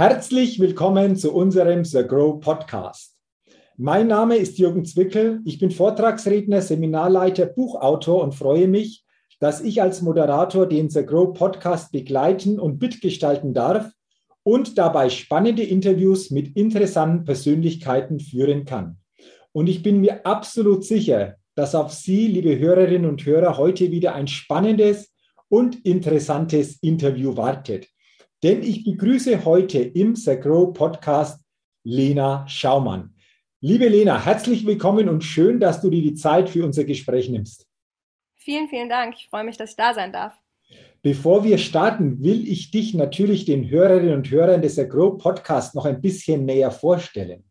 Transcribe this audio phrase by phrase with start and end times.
[0.00, 3.18] Herzlich willkommen zu unserem The Grow Podcast.
[3.76, 5.42] Mein Name ist Jürgen Zwickel.
[5.44, 9.04] Ich bin Vortragsredner, Seminarleiter, Buchautor und freue mich,
[9.40, 13.92] dass ich als Moderator den The Grow Podcast begleiten und mitgestalten darf
[14.42, 18.96] und dabei spannende Interviews mit interessanten Persönlichkeiten führen kann.
[19.52, 24.14] Und ich bin mir absolut sicher, dass auf Sie, liebe Hörerinnen und Hörer, heute wieder
[24.14, 25.12] ein spannendes
[25.50, 27.86] und interessantes Interview wartet.
[28.42, 31.44] Denn ich begrüße heute im Grow Podcast
[31.84, 33.14] Lena Schaumann.
[33.60, 37.66] Liebe Lena, herzlich willkommen und schön, dass du dir die Zeit für unser Gespräch nimmst.
[38.36, 39.14] Vielen, vielen Dank.
[39.18, 40.32] Ich freue mich, dass ich da sein darf.
[41.02, 45.84] Bevor wir starten, will ich dich natürlich den Hörerinnen und Hörern des Agro Podcast noch
[45.84, 47.44] ein bisschen näher vorstellen.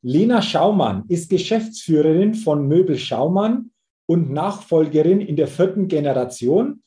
[0.00, 3.72] Lena Schaumann ist Geschäftsführerin von Möbel Schaumann
[4.06, 6.82] und Nachfolgerin in der vierten Generation.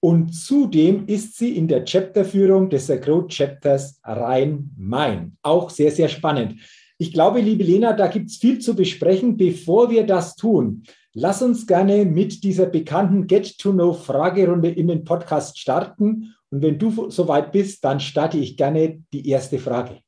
[0.00, 5.36] Und zudem ist sie in der Chapterführung des Agro Chapters Rhein-Main.
[5.42, 6.56] Auch sehr, sehr spannend.
[6.98, 9.36] Ich glaube, liebe Lena, da gibt es viel zu besprechen.
[9.36, 16.36] Bevor wir das tun, Lass uns gerne mit dieser bekannten Get-to-Know-Fragerunde in den Podcast starten.
[16.50, 20.02] Und wenn du soweit bist, dann starte ich gerne die erste Frage.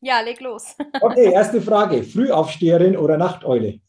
[0.00, 0.74] Ja, leg los.
[1.02, 2.02] okay, erste Frage.
[2.02, 3.80] Frühaufsteherin oder Nachteule?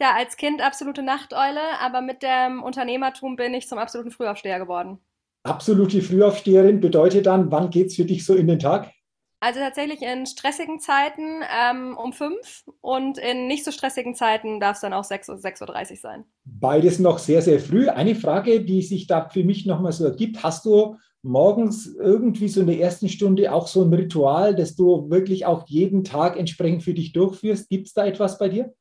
[0.00, 4.98] Ja, als Kind absolute Nachteule, aber mit dem Unternehmertum bin ich zum absoluten Frühaufsteher geworden.
[5.42, 8.92] Absolute Frühaufsteherin bedeutet dann, wann geht es für dich so in den Tag?
[9.40, 14.76] Also tatsächlich in stressigen Zeiten ähm, um fünf und in nicht so stressigen Zeiten darf
[14.76, 16.24] es dann auch 6 oder 6.30 Uhr sein.
[16.44, 17.88] Beides noch sehr, sehr früh.
[17.88, 20.42] Eine Frage, die sich da für mich nochmal so ergibt.
[20.42, 25.08] Hast du morgens irgendwie so in der ersten Stunde auch so ein Ritual, das du
[25.08, 27.68] wirklich auch jeden Tag entsprechend für dich durchführst?
[27.68, 28.74] Gibt es da etwas bei dir?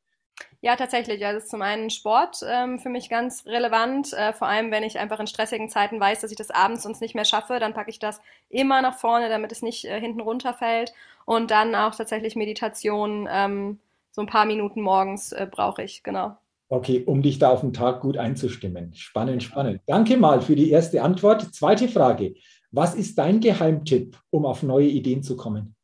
[0.62, 1.24] Ja, tatsächlich.
[1.26, 4.14] Also zum einen Sport ähm, für mich ganz relevant.
[4.14, 7.00] Äh, vor allem, wenn ich einfach in stressigen Zeiten weiß, dass ich das abends uns
[7.00, 8.20] nicht mehr schaffe, dann packe ich das
[8.50, 10.94] immer nach vorne, damit es nicht äh, hinten runterfällt.
[11.26, 13.28] Und dann auch tatsächlich Meditation.
[13.30, 13.80] Ähm,
[14.12, 16.36] so ein paar Minuten morgens äh, brauche ich, genau.
[16.70, 18.94] Okay, um dich da auf den Tag gut einzustimmen.
[18.96, 19.82] Spannend, spannend.
[19.86, 21.54] Danke mal für die erste Antwort.
[21.54, 22.34] Zweite Frage.
[22.72, 25.77] Was ist dein Geheimtipp, um auf neue Ideen zu kommen?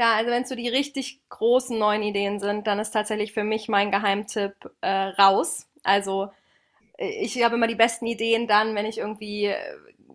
[0.00, 3.44] Tja, also wenn es so die richtig großen neuen Ideen sind, dann ist tatsächlich für
[3.44, 5.66] mich mein Geheimtipp äh, raus.
[5.82, 6.30] Also
[6.96, 9.56] äh, ich habe immer die besten Ideen dann, wenn ich irgendwie äh,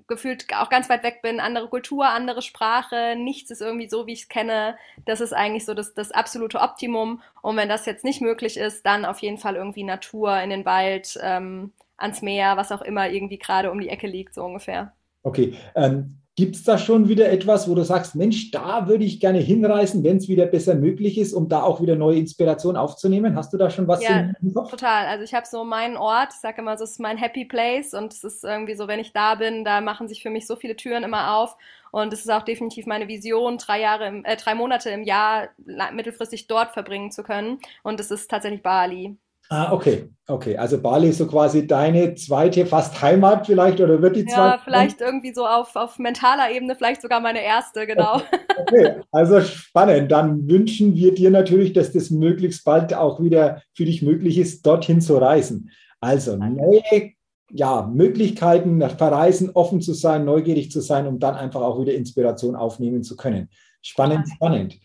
[0.07, 4.13] gefühlt auch ganz weit weg bin, andere Kultur, andere Sprache, nichts ist irgendwie so, wie
[4.13, 4.75] ich es kenne.
[5.06, 7.22] Das ist eigentlich so das, das absolute Optimum.
[7.44, 10.66] Und wenn das jetzt nicht möglich ist, dann auf jeden Fall irgendwie Natur in den
[10.66, 14.94] Wald, ähm, ans Meer, was auch immer irgendwie gerade um die Ecke liegt, so ungefähr.
[15.22, 15.53] Okay.
[15.75, 19.40] Ähm Gibt es da schon wieder etwas, wo du sagst, Mensch, da würde ich gerne
[19.40, 23.38] hinreisen, wenn es wieder besser möglich ist, um da auch wieder neue Inspiration aufzunehmen?
[23.38, 24.34] Hast du da schon was ja?
[24.69, 25.06] Total.
[25.06, 28.12] Also ich habe so meinen Ort, ich sage immer, es ist mein Happy Place und
[28.12, 30.75] es ist irgendwie so, wenn ich da bin, da machen sich für mich so viele
[30.75, 31.56] Türen immer auf
[31.91, 35.47] und es ist auch definitiv meine Vision, drei Jahre, im, äh, drei Monate im Jahr
[35.94, 39.16] mittelfristig dort verbringen zu können und es ist tatsächlich Bali.
[39.50, 40.57] Ah, okay, okay.
[40.57, 44.57] Also Bali ist so quasi deine zweite fast Heimat vielleicht oder wird die zweite?
[44.57, 48.22] Ja, vielleicht irgendwie so auf, auf mentaler Ebene, vielleicht sogar meine erste, genau.
[48.57, 50.11] Okay, also spannend.
[50.11, 54.66] Dann wünschen wir dir natürlich, dass das möglichst bald auch wieder für dich möglich ist,
[54.66, 55.69] dorthin zu reisen.
[56.00, 57.13] Also neue
[57.51, 62.55] ja, Möglichkeiten, verreisen, offen zu sein, neugierig zu sein, um dann einfach auch wieder Inspiration
[62.55, 63.50] aufnehmen zu können.
[63.81, 64.79] Spannend, spannend.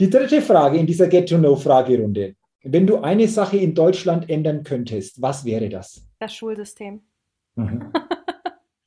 [0.00, 2.34] Die dritte Frage in dieser Get-to-Know-Fragerunde.
[2.64, 6.06] Wenn du eine Sache in Deutschland ändern könntest, was wäre das?
[6.18, 7.02] Das Schulsystem.
[7.56, 7.92] Mhm.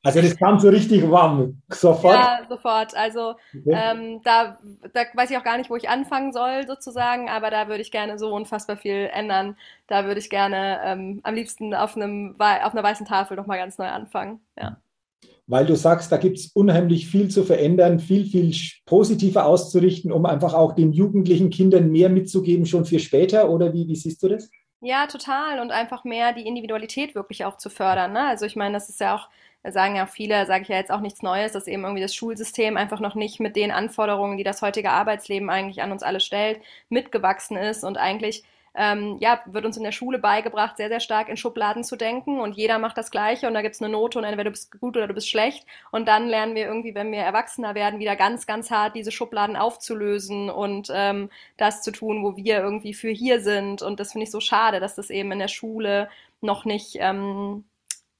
[0.04, 2.14] Also das kam so richtig warm, sofort?
[2.14, 2.96] Ja, sofort.
[2.96, 3.72] Also okay.
[3.72, 4.58] ähm, da,
[4.92, 7.90] da weiß ich auch gar nicht, wo ich anfangen soll sozusagen, aber da würde ich
[7.90, 9.56] gerne so unfassbar viel ändern.
[9.86, 13.76] Da würde ich gerne ähm, am liebsten auf, einem, auf einer weißen Tafel nochmal ganz
[13.76, 14.40] neu anfangen.
[14.58, 14.78] Ja
[15.48, 18.54] weil du sagst, da gibt es unheimlich viel zu verändern, viel, viel
[18.84, 23.50] positiver auszurichten, um einfach auch den jugendlichen Kindern mehr mitzugeben, schon für später?
[23.50, 24.50] Oder wie, wie siehst du das?
[24.80, 25.58] Ja, total.
[25.60, 28.12] Und einfach mehr die Individualität wirklich auch zu fördern.
[28.12, 28.26] Ne?
[28.26, 29.28] Also ich meine, das ist ja auch,
[29.64, 32.76] sagen ja viele, sage ich ja jetzt auch nichts Neues, dass eben irgendwie das Schulsystem
[32.76, 36.60] einfach noch nicht mit den Anforderungen, die das heutige Arbeitsleben eigentlich an uns alle stellt,
[36.90, 38.44] mitgewachsen ist und eigentlich
[38.78, 42.40] ähm, ja, wird uns in der Schule beigebracht, sehr, sehr stark in Schubladen zu denken
[42.40, 44.80] und jeder macht das Gleiche und da gibt es eine Note und entweder du bist
[44.80, 48.16] gut oder du bist schlecht und dann lernen wir irgendwie, wenn wir erwachsener werden, wieder
[48.16, 53.10] ganz, ganz hart diese Schubladen aufzulösen und ähm, das zu tun, wo wir irgendwie für
[53.10, 56.08] hier sind und das finde ich so schade, dass das eben in der Schule
[56.40, 57.64] noch nicht ähm,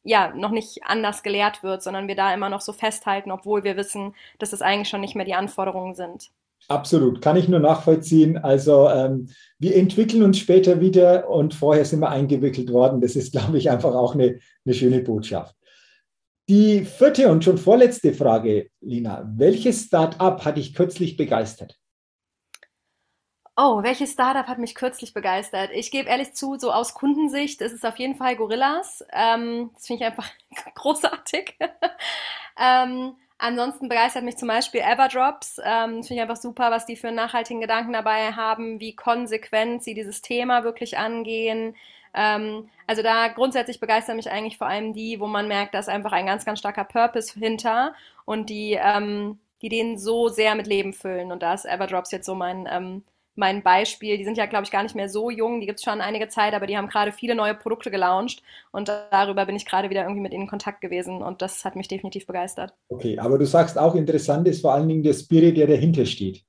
[0.04, 3.76] ja, noch nicht anders gelehrt wird, sondern wir da immer noch so festhalten, obwohl wir
[3.76, 6.30] wissen, dass das eigentlich schon nicht mehr die Anforderungen sind.
[6.66, 8.36] Absolut, kann ich nur nachvollziehen.
[8.36, 9.28] Also ähm,
[9.58, 13.00] wir entwickeln uns später wieder und vorher sind wir eingewickelt worden.
[13.00, 15.54] Das ist, glaube ich, einfach auch eine, eine schöne Botschaft.
[16.48, 19.30] Die vierte und schon vorletzte Frage, Lina.
[19.36, 21.78] Welches Start-up hat dich kürzlich begeistert?
[23.60, 25.70] Oh, welches Startup hat mich kürzlich begeistert?
[25.74, 29.04] Ich gebe ehrlich zu, so aus Kundensicht ist es auf jeden Fall Gorillas.
[29.12, 30.30] Ähm, das finde ich einfach
[30.76, 31.58] großartig.
[32.56, 35.60] ähm, ansonsten begeistert mich zum Beispiel Everdrops.
[35.64, 39.94] Ähm, finde ich einfach super, was die für nachhaltigen Gedanken dabei haben, wie konsequent sie
[39.94, 41.74] dieses Thema wirklich angehen.
[42.14, 45.88] Ähm, also da grundsätzlich begeistern mich eigentlich vor allem die, wo man merkt, da ist
[45.88, 47.94] einfach ein ganz, ganz starker Purpose hinter
[48.24, 51.32] und die, ähm, die den so sehr mit Leben füllen.
[51.32, 53.04] Und da ist Everdrops jetzt so mein ähm,
[53.38, 54.18] mein Beispiel.
[54.18, 55.60] Die sind ja, glaube ich, gar nicht mehr so jung.
[55.60, 58.42] Die gibt es schon einige Zeit, aber die haben gerade viele neue Produkte gelauncht.
[58.72, 61.22] Und darüber bin ich gerade wieder irgendwie mit ihnen in Kontakt gewesen.
[61.22, 62.74] Und das hat mich definitiv begeistert.
[62.88, 66.44] Okay, aber du sagst auch, interessant ist vor allen Dingen der Spirit, der dahinter steht.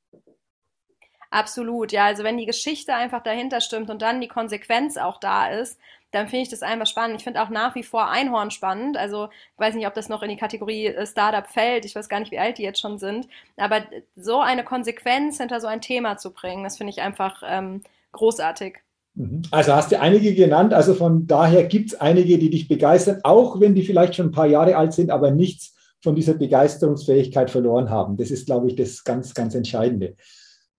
[1.31, 2.05] Absolut, ja.
[2.05, 5.79] Also wenn die Geschichte einfach dahinter stimmt und dann die Konsequenz auch da ist,
[6.11, 7.17] dann finde ich das einfach spannend.
[7.17, 8.97] Ich finde auch nach wie vor Einhorn spannend.
[8.97, 11.85] Also ich weiß nicht, ob das noch in die Kategorie äh, Startup fällt.
[11.85, 13.27] Ich weiß gar nicht, wie alt die jetzt schon sind.
[13.57, 13.83] Aber
[14.15, 18.79] so eine Konsequenz hinter so ein Thema zu bringen, das finde ich einfach ähm, großartig.
[19.15, 19.43] Mhm.
[19.51, 20.73] Also hast du einige genannt.
[20.73, 24.31] Also von daher gibt es einige, die dich begeistern, auch wenn die vielleicht schon ein
[24.31, 28.17] paar Jahre alt sind, aber nichts von dieser Begeisterungsfähigkeit verloren haben.
[28.17, 30.15] Das ist, glaube ich, das ganz, ganz Entscheidende.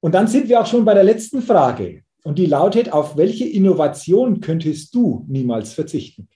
[0.00, 2.02] Und dann sind wir auch schon bei der letzten Frage.
[2.22, 6.28] Und die lautet, auf welche Innovation könntest du niemals verzichten?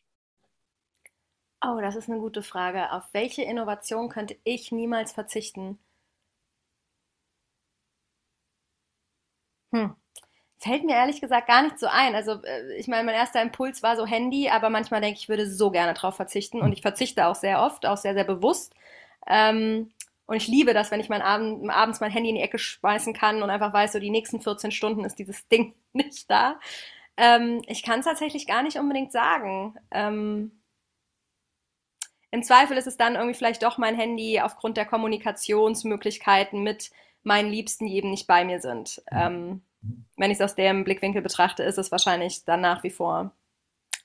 [1.66, 2.92] Oh, das ist eine gute Frage.
[2.92, 5.78] Auf welche Innovation könnte ich niemals verzichten?
[9.72, 9.94] Hm.
[10.58, 12.14] Fällt mir ehrlich gesagt gar nicht so ein.
[12.14, 15.28] Also, äh, ich meine, mein erster Impuls war so Handy, aber manchmal denke ich, ich
[15.28, 18.74] würde so gerne darauf verzichten und ich verzichte auch sehr oft, auch sehr, sehr bewusst.
[19.26, 19.90] Ähm,
[20.26, 23.12] und ich liebe das, wenn ich mein Abend, abends mein Handy in die Ecke schmeißen
[23.12, 26.58] kann und einfach weiß, so die nächsten 14 Stunden ist dieses Ding nicht da.
[27.16, 29.76] Ähm, ich kann es tatsächlich gar nicht unbedingt sagen.
[29.90, 30.60] Ähm,
[32.30, 36.90] Im Zweifel ist es dann irgendwie vielleicht doch mein Handy aufgrund der Kommunikationsmöglichkeiten mit
[37.22, 39.02] meinen Liebsten, die eben nicht bei mir sind.
[39.12, 39.62] Ähm,
[40.16, 43.32] wenn ich es aus dem Blickwinkel betrachte, ist es wahrscheinlich dann nach wie vor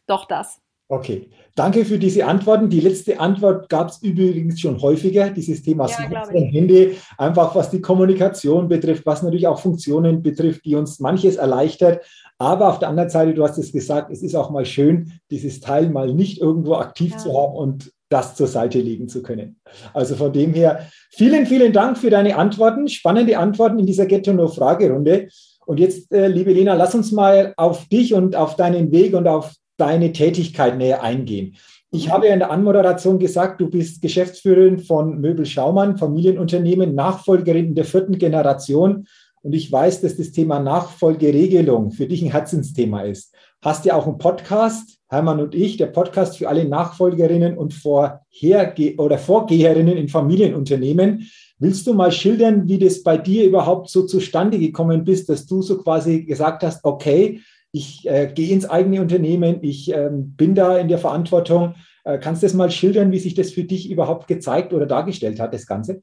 [0.05, 0.61] doch das.
[0.91, 2.67] Okay, danke für diese Antworten.
[2.67, 7.79] Die letzte Antwort gab es übrigens schon häufiger, dieses Thema ja, Handy, einfach was die
[7.79, 12.03] Kommunikation betrifft, was natürlich auch Funktionen betrifft, die uns manches erleichtert.
[12.39, 15.59] Aber auf der anderen Seite, du hast es gesagt, es ist auch mal schön, dieses
[15.59, 17.17] Teil mal nicht irgendwo aktiv ja.
[17.19, 19.59] zu haben und das zur Seite legen zu können.
[19.93, 24.25] Also von dem her, vielen, vielen Dank für deine Antworten, spannende Antworten in dieser Get
[24.25, 25.27] to Know Fragerunde.
[25.67, 29.27] Und jetzt, äh, liebe Lena, lass uns mal auf dich und auf deinen Weg und
[29.27, 31.55] auf deine Tätigkeit näher eingehen.
[31.91, 32.11] Ich mhm.
[32.11, 37.85] habe ja in der Anmoderation gesagt, du bist Geschäftsführerin von Möbel Schaumann, Familienunternehmen, Nachfolgerin der
[37.85, 39.07] vierten Generation.
[39.41, 43.33] Und ich weiß, dass das Thema Nachfolgeregelung für dich ein Herzensthema ist.
[43.61, 48.95] Hast ja auch einen Podcast, Hermann und ich, der Podcast für alle Nachfolgerinnen und Vorherge
[48.97, 51.29] oder Vorgeherinnen in Familienunternehmen.
[51.57, 55.61] Willst du mal schildern, wie das bei dir überhaupt so zustande gekommen bist, dass du
[55.61, 60.77] so quasi gesagt hast, okay, ich äh, gehe ins eigene Unternehmen, ich ähm, bin da
[60.77, 61.75] in der Verantwortung.
[62.03, 65.39] Äh, kannst du das mal schildern, wie sich das für dich überhaupt gezeigt oder dargestellt
[65.39, 66.01] hat, das Ganze?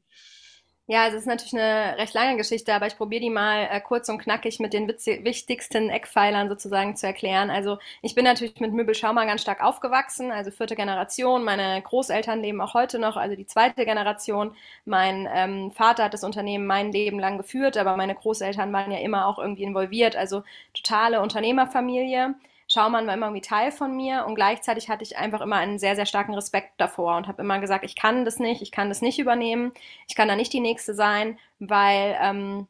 [0.88, 3.80] Ja, also es ist natürlich eine recht lange Geschichte, aber ich probiere die mal äh,
[3.80, 7.50] kurz und knackig mit den wichtigsten Eckpfeilern sozusagen zu erklären.
[7.50, 11.42] Also ich bin natürlich mit Möbel Schaumann ganz stark aufgewachsen, also vierte Generation.
[11.42, 14.54] Meine Großeltern leben auch heute noch, also die zweite Generation.
[14.84, 18.98] Mein ähm, Vater hat das Unternehmen mein Leben lang geführt, aber meine Großeltern waren ja
[18.98, 22.36] immer auch irgendwie involviert, also totale Unternehmerfamilie.
[22.76, 25.96] Schaumann war immer irgendwie Teil von mir und gleichzeitig hatte ich einfach immer einen sehr,
[25.96, 29.00] sehr starken Respekt davor und habe immer gesagt, ich kann das nicht, ich kann das
[29.00, 29.72] nicht übernehmen,
[30.06, 32.68] ich kann da nicht die Nächste sein, weil ähm,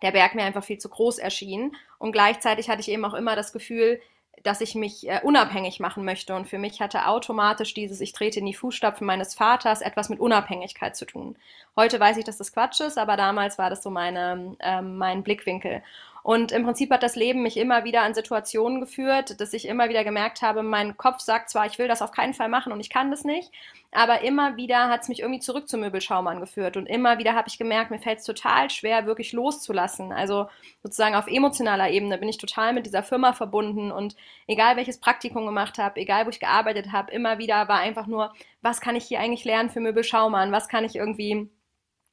[0.00, 1.76] der Berg mir einfach viel zu groß erschien.
[1.98, 4.00] Und gleichzeitig hatte ich eben auch immer das Gefühl,
[4.42, 6.34] dass ich mich äh, unabhängig machen möchte.
[6.34, 10.20] Und für mich hatte automatisch dieses Ich trete in die Fußstapfen meines Vaters etwas mit
[10.20, 11.36] Unabhängigkeit zu tun.
[11.76, 15.22] Heute weiß ich, dass das Quatsch ist, aber damals war das so meine, ähm, mein
[15.22, 15.82] Blickwinkel.
[16.24, 19.90] Und im Prinzip hat das Leben mich immer wieder an Situationen geführt, dass ich immer
[19.90, 22.80] wieder gemerkt habe, mein Kopf sagt zwar, ich will das auf keinen Fall machen und
[22.80, 23.52] ich kann das nicht,
[23.92, 26.78] aber immer wieder hat es mich irgendwie zurück zum Möbelschaumann geführt.
[26.78, 30.12] Und immer wieder habe ich gemerkt, mir fällt es total schwer, wirklich loszulassen.
[30.12, 30.48] Also
[30.82, 34.16] sozusagen auf emotionaler Ebene bin ich total mit dieser Firma verbunden und
[34.46, 38.32] egal welches Praktikum gemacht habe, egal wo ich gearbeitet habe, immer wieder war einfach nur,
[38.62, 40.52] was kann ich hier eigentlich lernen für Möbelschaumann?
[40.52, 41.50] Was kann ich irgendwie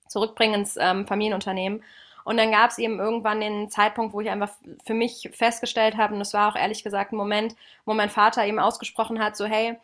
[0.10, 1.82] zurückbringen ins ähm, Familienunternehmen?
[2.24, 4.52] Und dann gab es eben irgendwann den Zeitpunkt, wo ich einfach
[4.86, 8.46] für mich festgestellt habe, und das war auch ehrlich gesagt ein Moment, wo mein Vater
[8.46, 9.78] eben ausgesprochen hat, so hey,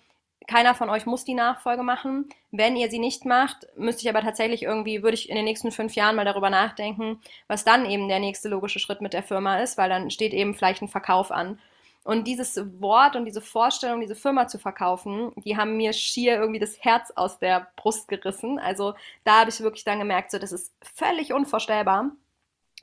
[0.48, 2.30] keiner von euch muss die Nachfolge machen.
[2.52, 5.72] Wenn ihr sie nicht macht, müsste ich aber tatsächlich irgendwie, würde ich in den nächsten
[5.72, 9.60] fünf Jahren mal darüber nachdenken, was dann eben der nächste logische Schritt mit der Firma
[9.60, 11.60] ist, weil dann steht eben vielleicht ein Verkauf an.
[12.06, 16.60] Und dieses Wort und diese Vorstellung, diese Firma zu verkaufen, die haben mir schier irgendwie
[16.60, 18.60] das Herz aus der Brust gerissen.
[18.60, 18.94] Also
[19.26, 22.12] da habe ich wirklich dann gemerkt, so das ist völlig unvorstellbar.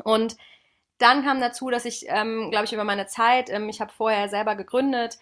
[0.02, 0.36] Und
[0.98, 4.28] dann kam dazu, dass ich, ähm, glaube ich, über meine Zeit, ähm, ich habe vorher
[4.28, 5.18] selber gegründet,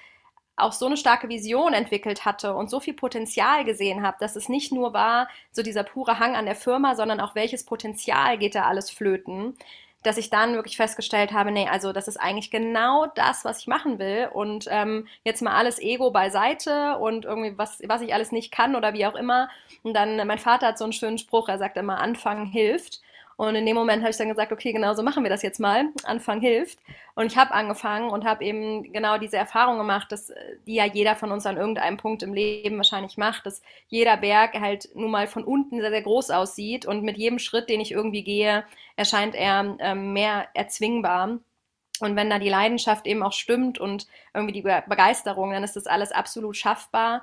[0.57, 4.49] auch so eine starke Vision entwickelt hatte und so viel Potenzial gesehen habe, dass es
[4.49, 8.55] nicht nur war, so dieser pure Hang an der Firma, sondern auch welches Potenzial geht
[8.55, 9.57] da alles flöten,
[10.03, 13.67] dass ich dann wirklich festgestellt habe, nee, also das ist eigentlich genau das, was ich
[13.67, 18.33] machen will und ähm, jetzt mal alles Ego beiseite und irgendwie was, was ich alles
[18.33, 19.49] nicht kann oder wie auch immer.
[19.83, 23.01] Und dann, mein Vater hat so einen schönen Spruch, er sagt immer, Anfangen hilft.
[23.37, 25.59] Und in dem Moment habe ich dann gesagt, okay, genau so machen wir das jetzt
[25.59, 25.87] mal.
[26.05, 26.79] Anfang hilft.
[27.15, 30.33] Und ich habe angefangen und habe eben genau diese Erfahrung gemacht, dass
[30.67, 34.61] die ja jeder von uns an irgendeinem Punkt im Leben wahrscheinlich macht, dass jeder Berg
[34.61, 37.93] halt nun mal von unten sehr, sehr groß aussieht und mit jedem Schritt, den ich
[37.93, 38.65] irgendwie gehe,
[38.97, 41.39] erscheint er ähm, mehr erzwingbar.
[42.01, 45.87] Und wenn da die Leidenschaft eben auch stimmt und irgendwie die Begeisterung, dann ist das
[45.87, 47.23] alles absolut schaffbar.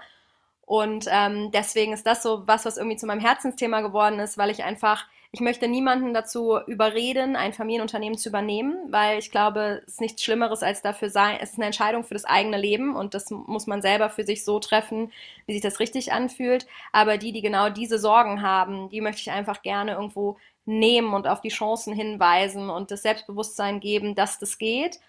[0.66, 4.52] Und ähm, deswegen ist das so was, was irgendwie zu meinem Herzensthema geworden ist, weil
[4.52, 9.94] ich einfach ich möchte niemanden dazu überreden, ein Familienunternehmen zu übernehmen, weil ich glaube, es
[9.94, 13.14] ist nichts Schlimmeres als dafür sein, es ist eine Entscheidung für das eigene Leben und
[13.14, 15.12] das muss man selber für sich so treffen,
[15.46, 16.66] wie sich das richtig anfühlt.
[16.92, 21.28] Aber die, die genau diese Sorgen haben, die möchte ich einfach gerne irgendwo nehmen und
[21.28, 25.00] auf die Chancen hinweisen und das Selbstbewusstsein geben, dass das geht.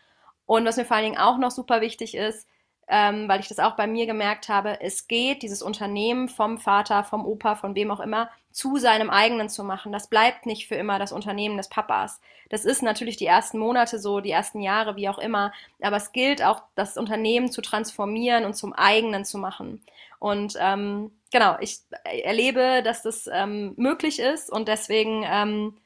[0.45, 2.47] Und was mir vor allen Dingen auch noch super wichtig ist,
[2.91, 7.05] ähm, weil ich das auch bei mir gemerkt habe, es geht, dieses Unternehmen vom Vater,
[7.05, 9.93] vom Opa, von wem auch immer, zu seinem eigenen zu machen.
[9.93, 12.21] Das bleibt nicht für immer das Unternehmen des Papas.
[12.49, 15.53] Das ist natürlich die ersten Monate so, die ersten Jahre, wie auch immer.
[15.81, 19.81] Aber es gilt auch, das Unternehmen zu transformieren und zum eigenen zu machen.
[20.19, 25.79] Und ähm, genau, ich erlebe, dass das ähm, möglich ist und deswegen, ähm,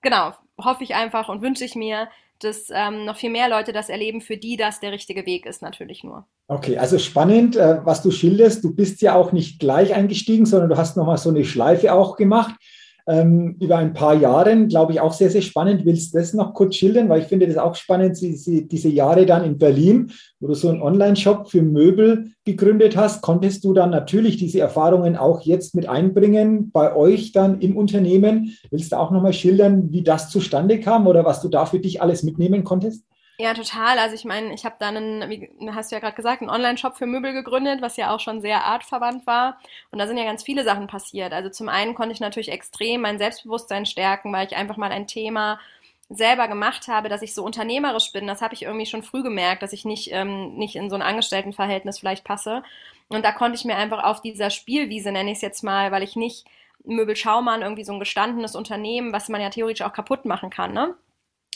[0.00, 2.08] genau, hoffe ich einfach und wünsche ich mir,
[2.40, 5.62] dass ähm, noch viel mehr Leute das erleben, für die das der richtige Weg ist,
[5.62, 6.26] natürlich nur.
[6.48, 8.62] Okay, also spannend, äh, was du schilderst.
[8.62, 12.16] Du bist ja auch nicht gleich eingestiegen, sondern du hast nochmal so eine Schleife auch
[12.16, 12.54] gemacht
[13.08, 15.84] ähm, über ein paar Jahre, glaube ich, auch sehr, sehr spannend.
[15.84, 17.08] Willst du das noch kurz schildern?
[17.08, 20.10] Weil ich finde das auch spannend, diese Jahre dann in Berlin,
[20.40, 23.22] wo du so einen Online-Shop für Möbel gegründet hast.
[23.22, 28.56] Konntest du dann natürlich diese Erfahrungen auch jetzt mit einbringen bei euch dann im Unternehmen?
[28.70, 32.02] Willst du auch nochmal schildern, wie das zustande kam oder was du da für dich
[32.02, 33.04] alles mitnehmen konntest?
[33.38, 33.98] Ja, total.
[33.98, 36.96] Also ich meine, ich habe dann, einen, wie hast du ja gerade gesagt, einen Online-Shop
[36.96, 39.58] für Möbel gegründet, was ja auch schon sehr artverwandt war.
[39.90, 41.32] Und da sind ja ganz viele Sachen passiert.
[41.34, 45.06] Also zum einen konnte ich natürlich extrem mein Selbstbewusstsein stärken, weil ich einfach mal ein
[45.06, 45.60] Thema
[46.08, 48.26] selber gemacht habe, dass ich so unternehmerisch bin.
[48.26, 51.02] Das habe ich irgendwie schon früh gemerkt, dass ich nicht, ähm, nicht in so ein
[51.02, 52.62] Angestelltenverhältnis vielleicht passe.
[53.08, 56.02] Und da konnte ich mir einfach auf dieser Spielwiese, nenne ich es jetzt mal, weil
[56.02, 56.46] ich nicht
[56.84, 60.72] Möbel Schaumann irgendwie so ein gestandenes Unternehmen, was man ja theoretisch auch kaputt machen kann,
[60.72, 60.94] ne?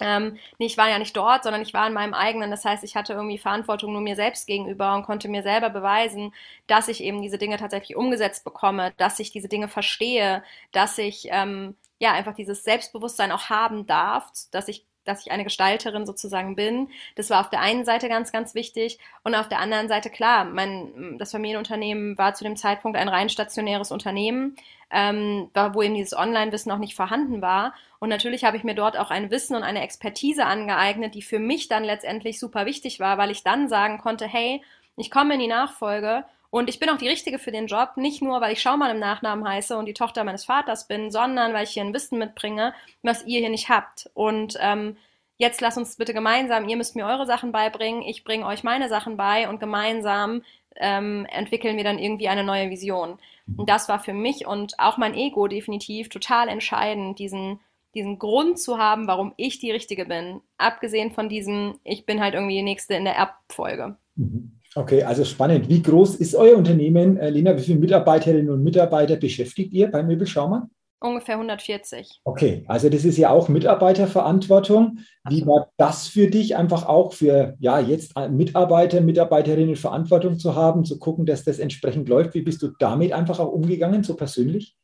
[0.01, 2.51] Ähm, nee, ich war ja nicht dort, sondern ich war in meinem eigenen.
[2.51, 6.33] Das heißt, ich hatte irgendwie Verantwortung nur mir selbst gegenüber und konnte mir selber beweisen,
[6.67, 10.43] dass ich eben diese Dinge tatsächlich umgesetzt bekomme, dass ich diese Dinge verstehe,
[10.73, 15.45] dass ich ähm, ja einfach dieses Selbstbewusstsein auch haben darf, dass ich dass ich eine
[15.45, 16.89] Gestalterin sozusagen bin.
[17.17, 18.99] Das war auf der einen Seite ganz, ganz wichtig.
[19.25, 23.29] Und auf der anderen Seite, klar, mein, das Familienunternehmen war zu dem Zeitpunkt ein rein
[23.29, 24.57] stationäres Unternehmen,
[24.91, 27.75] ähm, wo eben dieses Online-Wissen noch nicht vorhanden war.
[27.99, 31.39] Und natürlich habe ich mir dort auch ein Wissen und eine Expertise angeeignet, die für
[31.39, 34.63] mich dann letztendlich super wichtig war, weil ich dann sagen konnte, hey,
[34.97, 38.23] ich komme in die Nachfolge und ich bin auch die Richtige für den Job, nicht
[38.23, 41.65] nur, weil ich Schaumann im Nachnamen heiße und die Tochter meines Vaters bin, sondern weil
[41.65, 44.11] ich hier ein Wissen mitbringe, was ihr hier nicht habt.
[44.15, 44.97] Und ähm,
[45.37, 48.89] jetzt lasst uns bitte gemeinsam, ihr müsst mir eure Sachen beibringen, ich bringe euch meine
[48.89, 50.43] Sachen bei und gemeinsam
[50.77, 53.19] ähm, entwickeln wir dann irgendwie eine neue Vision.
[53.57, 57.61] Und das war für mich und auch mein Ego definitiv total entscheidend, diesen,
[57.95, 60.41] diesen Grund zu haben, warum ich die Richtige bin.
[60.57, 63.97] Abgesehen von diesem, ich bin halt irgendwie die Nächste in der Erbfolge.
[64.17, 64.60] Mhm.
[64.77, 65.69] Okay, also spannend.
[65.69, 67.57] Wie groß ist euer Unternehmen, äh, Lena?
[67.57, 70.71] Wie viele Mitarbeiterinnen und Mitarbeiter beschäftigt ihr bei Möbel Schaumann?
[71.03, 72.21] Ungefähr 140.
[72.25, 74.99] Okay, also das ist ja auch Mitarbeiterverantwortung.
[75.29, 80.85] Wie war das für dich, einfach auch für ja jetzt Mitarbeiter, Mitarbeiterinnen Verantwortung zu haben,
[80.85, 82.35] zu gucken, dass das entsprechend läuft?
[82.35, 84.77] Wie bist du damit einfach auch umgegangen, so persönlich?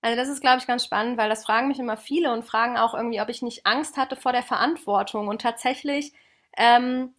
[0.00, 2.78] Also das ist, glaube ich, ganz spannend, weil das fragen mich immer viele und fragen
[2.78, 5.28] auch irgendwie, ob ich nicht Angst hatte vor der Verantwortung.
[5.28, 6.14] Und tatsächlich
[6.56, 7.10] ähm,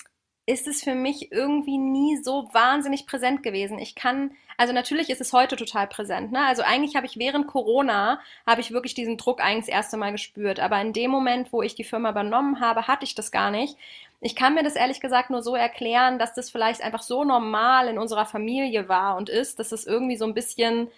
[0.45, 3.77] ist es für mich irgendwie nie so wahnsinnig präsent gewesen.
[3.79, 6.31] Ich kann, also natürlich ist es heute total präsent.
[6.31, 6.43] Ne?
[6.45, 10.11] Also eigentlich habe ich während Corona, habe ich wirklich diesen Druck eigentlich das erste Mal
[10.11, 10.59] gespürt.
[10.59, 13.77] Aber in dem Moment, wo ich die Firma übernommen habe, hatte ich das gar nicht.
[14.19, 17.87] Ich kann mir das ehrlich gesagt nur so erklären, dass das vielleicht einfach so normal
[17.87, 20.89] in unserer Familie war und ist, dass es irgendwie so ein bisschen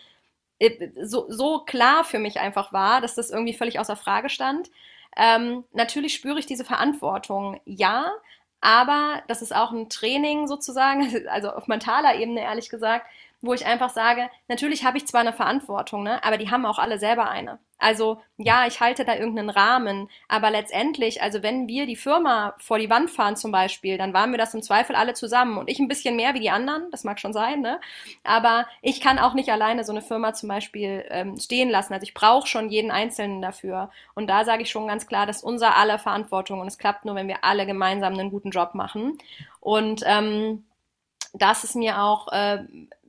[0.60, 4.72] äh, so, so klar für mich einfach war, dass das irgendwie völlig außer Frage stand.
[5.18, 8.12] Ähm, natürlich spüre ich diese Verantwortung, ja,
[8.64, 13.06] Aber das ist auch ein Training sozusagen, also auf mentaler Ebene ehrlich gesagt,
[13.44, 16.80] wo ich einfach sage, natürlich habe ich zwar eine Verantwortung, ne, aber die haben auch
[16.80, 17.60] alle selber eine.
[17.78, 22.80] Also ja, ich halte da irgendeinen Rahmen, aber letztendlich, also wenn wir die Firma vor
[22.80, 25.80] die Wand fahren zum Beispiel, dann waren wir das im Zweifel alle zusammen und ich
[25.80, 27.82] ein bisschen mehr wie die anderen, das mag schon sein, ne?
[28.24, 31.94] Aber ich kann auch nicht alleine so eine Firma zum Beispiel ähm, stehen lassen.
[31.94, 33.90] Also ich brauche schon jeden Einzelnen dafür.
[34.16, 37.16] Und da sage ich schon ganz klar, dass unser aller Verantwortung und es klappt nur,
[37.16, 39.18] wenn wir alle gemeinsam einen guten Job machen.
[39.60, 40.64] Und ähm,
[41.34, 42.64] das ist mir auch äh,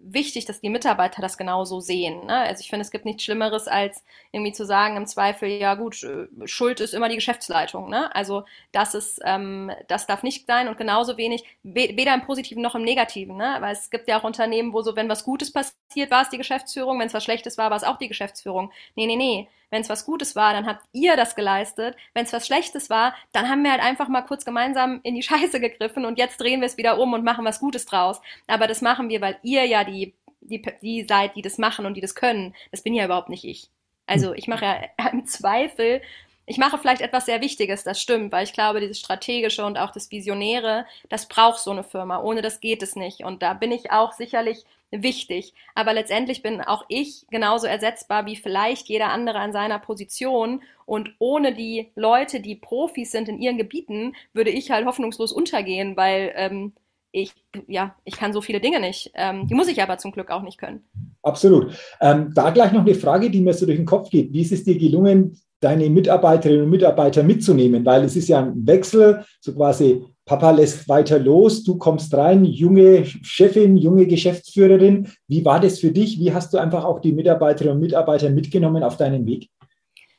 [0.05, 2.27] wichtig, dass die Mitarbeiter das genauso sehen.
[2.27, 2.39] Ne?
[2.39, 6.03] Also ich finde, es gibt nichts Schlimmeres, als irgendwie zu sagen, im Zweifel, ja gut,
[6.05, 7.89] äh, Schuld ist immer die Geschäftsleitung.
[7.89, 8.15] Ne?
[8.15, 12.75] Also das ist, ähm, das darf nicht sein und genauso wenig, weder im Positiven noch
[12.75, 13.37] im Negativen.
[13.37, 13.57] Ne?
[13.61, 16.39] Weil es gibt ja auch Unternehmen, wo so, wenn was Gutes passiert, war es die
[16.39, 18.71] Geschäftsführung, wenn es was Schlechtes war, war es auch die Geschäftsführung.
[18.95, 19.49] Nee, nee, nee.
[19.75, 21.97] Wenn es was Gutes war, dann habt ihr das geleistet.
[22.13, 25.23] Wenn es was Schlechtes war, dann haben wir halt einfach mal kurz gemeinsam in die
[25.25, 28.21] Scheiße gegriffen und jetzt drehen wir es wieder um und machen was Gutes draus.
[28.47, 29.94] Aber das machen wir, weil ihr ja die,
[30.41, 32.55] die, die seid, die das machen und die das können.
[32.71, 33.71] Das bin ja überhaupt nicht ich.
[34.07, 36.03] Also ich mache ja im Zweifel
[36.47, 39.93] ich mache vielleicht etwas sehr Wichtiges, das stimmt, weil ich glaube, dieses Strategische und auch
[39.93, 42.21] das Visionäre, das braucht so eine Firma.
[42.21, 43.25] Ohne das geht es nicht.
[43.25, 45.55] Und da bin ich auch sicherlich wichtig.
[45.75, 50.63] Aber letztendlich bin auch ich genauso ersetzbar wie vielleicht jeder andere an seiner Position.
[50.85, 55.97] Und ohne die Leute, die Profis sind in ihren Gebieten, würde ich halt hoffnungslos untergehen,
[55.97, 56.75] weil ähm,
[57.15, 57.33] ich,
[57.69, 59.13] ja, ich kann so viele Dinge nicht.
[59.15, 60.85] Ähm, die muss ich aber zum Glück auch nicht können.
[61.23, 61.73] Absolut.
[62.01, 64.33] Ähm, da gleich noch eine Frage, die mir so durch den Kopf geht.
[64.33, 67.87] Wie ist es dir gelungen, deine Mitarbeiterinnen und Mitarbeiter mitzunehmen?
[67.87, 72.45] Weil es ist ja ein Wechsel, so quasi Papa lässt weiter los, du kommst rein,
[72.45, 75.09] junge Chefin, junge Geschäftsführerin.
[75.29, 76.19] Wie war das für dich?
[76.19, 79.51] Wie hast du einfach auch die Mitarbeiterinnen und Mitarbeiter mitgenommen auf deinen Weg?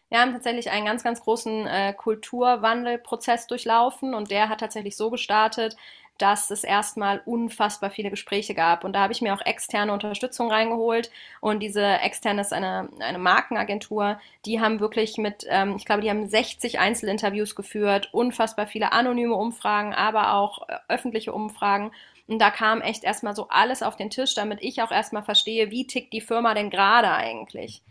[0.09, 5.09] Wir haben tatsächlich einen ganz, ganz großen äh, Kulturwandelprozess durchlaufen und der hat tatsächlich so
[5.09, 5.75] gestartet,
[6.17, 8.83] dass es erstmal unfassbar viele Gespräche gab.
[8.83, 11.11] Und da habe ich mir auch externe Unterstützung reingeholt.
[11.41, 14.19] Und diese externe ist eine, eine Markenagentur.
[14.45, 19.35] Die haben wirklich mit, ähm, ich glaube, die haben 60 Einzelinterviews geführt, unfassbar viele anonyme
[19.35, 21.91] Umfragen, aber auch äh, öffentliche Umfragen.
[22.27, 25.69] Und da kam echt erstmal so alles auf den Tisch, damit ich auch erstmal verstehe,
[25.69, 27.81] wie tickt die Firma denn gerade eigentlich.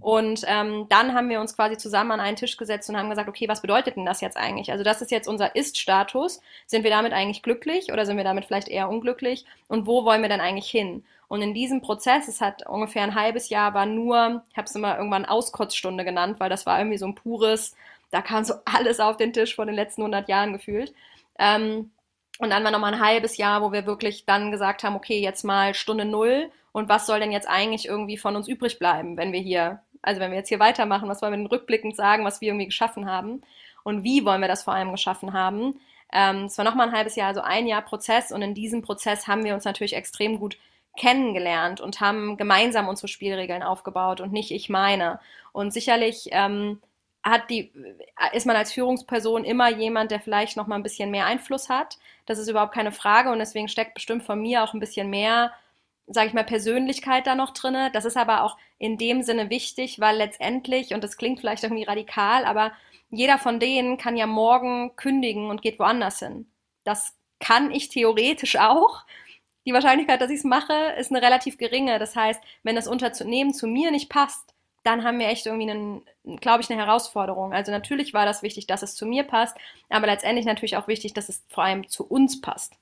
[0.00, 3.28] Und ähm, dann haben wir uns quasi zusammen an einen Tisch gesetzt und haben gesagt,
[3.28, 4.72] okay, was bedeutet denn das jetzt eigentlich?
[4.72, 6.40] Also das ist jetzt unser Ist-Status.
[6.66, 9.44] Sind wir damit eigentlich glücklich oder sind wir damit vielleicht eher unglücklich?
[9.68, 11.04] Und wo wollen wir denn eigentlich hin?
[11.28, 14.74] Und in diesem Prozess, es hat ungefähr ein halbes Jahr, war nur, ich habe es
[14.74, 17.76] immer irgendwann Auskotzstunde genannt, weil das war irgendwie so ein pures,
[18.10, 20.94] da kam so alles auf den Tisch von den letzten 100 Jahren gefühlt.
[21.38, 21.90] Ähm,
[22.38, 25.44] und dann war nochmal ein halbes Jahr, wo wir wirklich dann gesagt haben, okay, jetzt
[25.44, 29.32] mal Stunde Null und was soll denn jetzt eigentlich irgendwie von uns übrig bleiben, wenn
[29.32, 32.40] wir hier, also wenn wir jetzt hier weitermachen, was wollen wir denn rückblickend sagen, was
[32.40, 33.42] wir irgendwie geschaffen haben
[33.84, 35.80] und wie wollen wir das vor allem geschaffen haben.
[36.12, 39.26] Ähm, es war nochmal ein halbes Jahr, also ein Jahr Prozess und in diesem Prozess
[39.26, 40.56] haben wir uns natürlich extrem gut
[40.96, 45.20] kennengelernt und haben gemeinsam unsere Spielregeln aufgebaut und nicht ich meine.
[45.52, 46.80] Und sicherlich ähm,
[47.22, 47.72] hat die,
[48.32, 51.98] ist man als Führungsperson immer jemand, der vielleicht noch mal ein bisschen mehr Einfluss hat.
[52.26, 55.52] Das ist überhaupt keine Frage und deswegen steckt bestimmt von mir auch ein bisschen mehr
[56.08, 57.90] sage ich mal, Persönlichkeit da noch drinne.
[57.92, 61.84] Das ist aber auch in dem Sinne wichtig, weil letztendlich, und das klingt vielleicht irgendwie
[61.84, 62.72] radikal, aber
[63.10, 66.50] jeder von denen kann ja morgen kündigen und geht woanders hin.
[66.84, 69.04] Das kann ich theoretisch auch.
[69.66, 71.98] Die Wahrscheinlichkeit, dass ich es mache, ist eine relativ geringe.
[71.98, 76.02] Das heißt, wenn das Unternehmen zu mir nicht passt, dann haben wir echt irgendwie, einen,
[76.40, 77.52] glaube ich, eine Herausforderung.
[77.52, 79.56] Also natürlich war das wichtig, dass es zu mir passt,
[79.90, 82.74] aber letztendlich natürlich auch wichtig, dass es vor allem zu uns passt.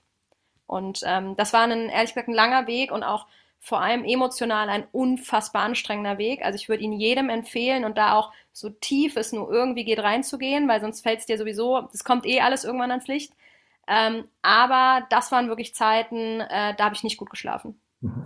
[0.67, 3.27] Und ähm, das war ein, ehrlich gesagt, ein langer Weg und auch
[3.61, 6.45] vor allem emotional ein unfassbar anstrengender Weg.
[6.45, 9.99] Also ich würde ihn jedem empfehlen und da auch so tief es nur irgendwie geht
[9.99, 13.33] reinzugehen, weil sonst fällt es dir sowieso, das kommt eh alles irgendwann ans Licht.
[13.89, 17.81] Ähm, aber das waren wirklich Zeiten, äh, da habe ich nicht gut geschlafen.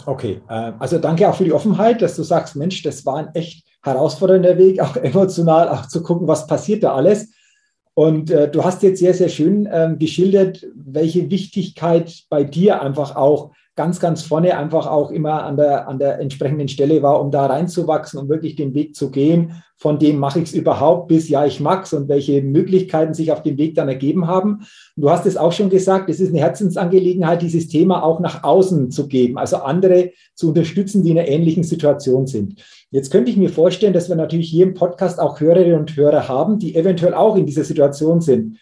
[0.07, 3.35] Okay, äh, also danke auch für die Offenheit, dass du sagst, Mensch, das war ein
[3.35, 7.33] echt herausfordernder Weg, auch emotional, auch zu gucken, was passiert da alles.
[8.01, 13.15] Und äh, du hast jetzt sehr, sehr schön ähm, geschildert, welche Wichtigkeit bei dir einfach
[13.15, 13.51] auch
[13.81, 17.47] ganz, ganz vorne einfach auch immer an der, an der entsprechenden Stelle war, um da
[17.47, 21.47] reinzuwachsen und wirklich den Weg zu gehen, von dem mache ich es überhaupt bis ja,
[21.47, 24.67] ich mag's und welche Möglichkeiten sich auf dem Weg dann ergeben haben.
[24.97, 28.45] Und du hast es auch schon gesagt, es ist eine Herzensangelegenheit, dieses Thema auch nach
[28.45, 32.63] außen zu geben, also andere zu unterstützen, die in einer ähnlichen Situation sind.
[32.91, 36.29] Jetzt könnte ich mir vorstellen, dass wir natürlich hier im Podcast auch Hörerinnen und Hörer
[36.29, 38.59] haben, die eventuell auch in dieser Situation sind.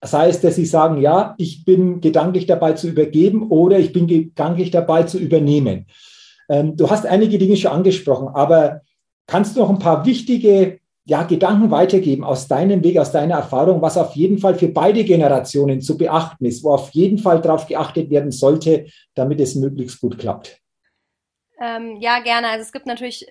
[0.00, 4.06] Das heißt, dass sie sagen, ja, ich bin gedanklich dabei zu übergeben oder ich bin
[4.06, 5.86] gedanklich dabei zu übernehmen.
[6.48, 8.82] Ähm, du hast einige Dinge schon angesprochen, aber
[9.26, 13.80] kannst du noch ein paar wichtige ja, Gedanken weitergeben aus deinem Weg, aus deiner Erfahrung,
[13.80, 17.66] was auf jeden Fall für beide Generationen zu beachten ist, wo auf jeden Fall darauf
[17.66, 20.60] geachtet werden sollte, damit es möglichst gut klappt?
[21.58, 22.48] Ähm, ja, gerne.
[22.48, 23.26] Also es gibt natürlich,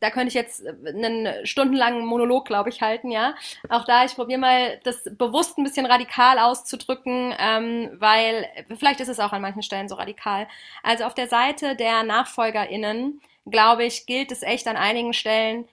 [0.00, 3.34] da könnte ich jetzt einen stundenlangen Monolog, glaube ich, halten, ja.
[3.68, 9.08] Auch da, ich probiere mal, das bewusst ein bisschen radikal auszudrücken, ähm, weil vielleicht ist
[9.08, 10.48] es auch an manchen Stellen so radikal.
[10.82, 15.68] Also auf der Seite der NachfolgerInnen, glaube ich, gilt es echt an einigen Stellen,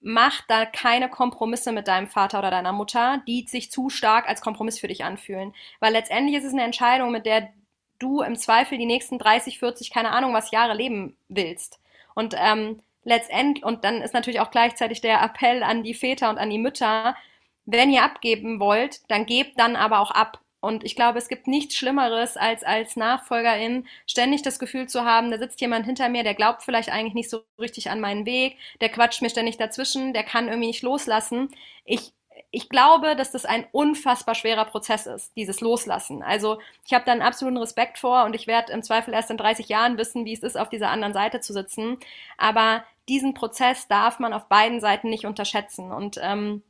[0.00, 4.40] mach da keine Kompromisse mit deinem Vater oder deiner Mutter, die sich zu stark als
[4.40, 5.54] Kompromiss für dich anfühlen.
[5.80, 7.52] Weil letztendlich ist es eine Entscheidung, mit der
[7.98, 11.80] du im Zweifel die nächsten 30, 40, keine Ahnung was Jahre leben willst.
[12.14, 16.38] Und ähm, letztendlich, und dann ist natürlich auch gleichzeitig der Appell an die Väter und
[16.38, 17.16] an die Mütter,
[17.64, 20.40] wenn ihr abgeben wollt, dann gebt dann aber auch ab.
[20.60, 25.30] Und ich glaube, es gibt nichts Schlimmeres, als als Nachfolgerin ständig das Gefühl zu haben,
[25.30, 28.56] da sitzt jemand hinter mir, der glaubt vielleicht eigentlich nicht so richtig an meinen Weg,
[28.80, 31.50] der quatscht mir ständig dazwischen, der kann irgendwie nicht loslassen.
[31.84, 32.12] Ich
[32.50, 36.22] ich glaube, dass das ein unfassbar schwerer Prozess ist, dieses Loslassen.
[36.22, 39.36] Also ich habe da einen absoluten Respekt vor und ich werde im Zweifel erst in
[39.36, 41.98] 30 Jahren wissen, wie es ist, auf dieser anderen Seite zu sitzen.
[42.38, 45.92] Aber diesen Prozess darf man auf beiden Seiten nicht unterschätzen.
[45.92, 46.62] Und ähm,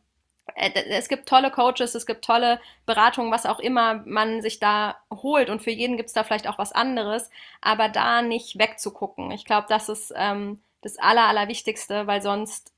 [0.55, 4.97] äh, es gibt tolle Coaches, es gibt tolle Beratungen, was auch immer man sich da
[5.12, 5.49] holt.
[5.49, 7.31] Und für jeden gibt es da vielleicht auch was anderes.
[7.61, 9.31] Aber da nicht wegzugucken.
[9.31, 12.73] Ich glaube, das ist ähm, das Aller, Allerwichtigste, weil sonst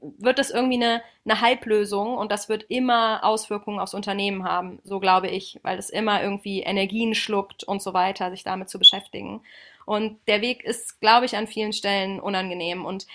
[0.00, 5.00] wird das irgendwie eine, eine Halblösung und das wird immer Auswirkungen aufs Unternehmen haben, so
[5.00, 9.42] glaube ich, weil es immer irgendwie Energien schluckt und so weiter, sich damit zu beschäftigen.
[9.86, 13.06] Und der Weg ist, glaube ich, an vielen Stellen unangenehm und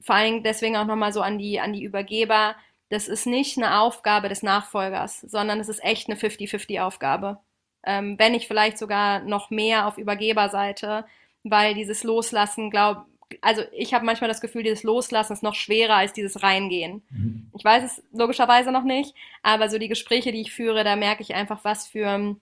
[0.00, 2.54] vor allem deswegen auch nochmal so an die, an die Übergeber.
[2.90, 7.38] Das ist nicht eine Aufgabe des Nachfolgers, sondern es ist echt eine 50-50-Aufgabe.
[7.82, 11.06] Ähm, wenn nicht vielleicht sogar noch mehr auf Übergeberseite,
[11.42, 13.06] weil dieses Loslassen, glaube
[13.40, 17.02] also ich habe manchmal das Gefühl, dieses Loslassen ist noch schwerer als dieses Reingehen.
[17.10, 17.50] Mhm.
[17.56, 21.22] Ich weiß es logischerweise noch nicht, aber so die Gespräche, die ich führe, da merke
[21.22, 22.36] ich einfach, was für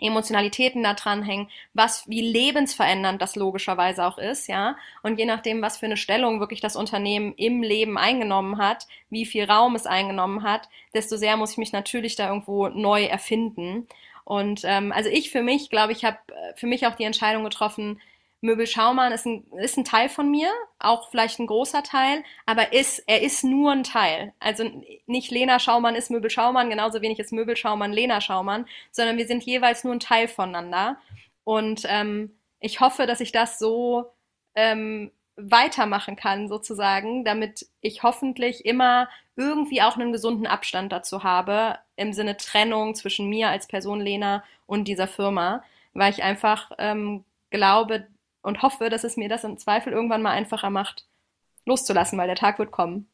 [0.00, 4.76] Emotionalitäten da dranhängen, was wie lebensverändernd das logischerweise auch ist, ja.
[5.02, 9.26] Und je nachdem, was für eine Stellung wirklich das Unternehmen im Leben eingenommen hat, wie
[9.26, 13.86] viel Raum es eingenommen hat, desto sehr muss ich mich natürlich da irgendwo neu erfinden.
[14.24, 17.44] Und ähm, also ich für mich, glaube ich, habe äh, für mich auch die Entscheidung
[17.44, 18.00] getroffen,
[18.42, 20.50] Möbel Schaumann ist ein, ist ein Teil von mir,
[20.80, 24.34] auch vielleicht ein großer Teil, aber ist, er ist nur ein Teil.
[24.40, 24.64] Also
[25.06, 29.28] nicht Lena Schaumann ist Möbel Schaumann, genauso wenig ist Möbel Schaumann Lena Schaumann, sondern wir
[29.28, 30.98] sind jeweils nur ein Teil voneinander.
[31.44, 34.06] Und ähm, ich hoffe, dass ich das so
[34.56, 41.78] ähm, weitermachen kann, sozusagen, damit ich hoffentlich immer irgendwie auch einen gesunden Abstand dazu habe,
[41.94, 45.62] im Sinne Trennung zwischen mir als Person Lena und dieser Firma,
[45.94, 48.08] weil ich einfach ähm, glaube,
[48.42, 51.06] und hoffe, dass es mir das im Zweifel irgendwann mal einfacher macht,
[51.64, 53.08] loszulassen, weil der Tag wird kommen.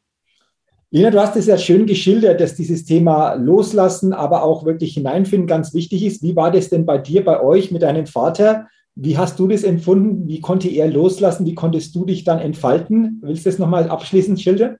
[0.90, 5.46] Lina, du hast es ja schön geschildert, dass dieses Thema Loslassen, aber auch wirklich hineinfinden
[5.46, 6.22] ganz wichtig ist.
[6.22, 8.68] Wie war das denn bei dir, bei euch mit deinem Vater?
[8.94, 10.26] Wie hast du das empfunden?
[10.26, 11.44] Wie konnte er loslassen?
[11.44, 13.20] Wie konntest du dich dann entfalten?
[13.22, 14.78] Willst du das nochmal abschließend schildern?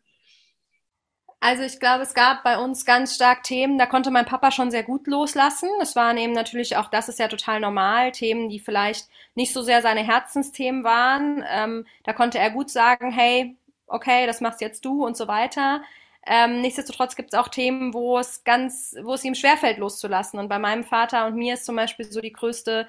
[1.41, 4.73] Also ich glaube, es gab bei uns ganz stark Themen, da konnte mein Papa schon
[4.73, 5.69] sehr gut loslassen.
[5.81, 9.63] Es waren eben natürlich auch, das ist ja total normal, Themen, die vielleicht nicht so
[9.63, 11.45] sehr seine Herzensthemen waren.
[11.49, 15.83] Ähm, da konnte er gut sagen, hey, okay, das machst jetzt du und so weiter.
[16.27, 20.41] Ähm, nichtsdestotrotz gibt es auch Themen, wo es ganz, wo es ihm schwerfällt loszulassen.
[20.41, 22.89] Und bei meinem Vater und mir ist zum Beispiel so die größte